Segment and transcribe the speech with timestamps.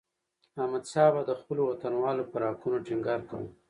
[0.61, 3.47] احمدشاه بابا د خپلو وطنوالو پر حقونو ټينګار کاوه.